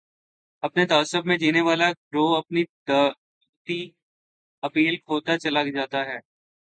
[0.63, 3.79] اپنے تعصب میں جینے والا گروہ اپنی دعوتی
[4.63, 6.17] اپیل کھوتا چلا جاتا ہے۔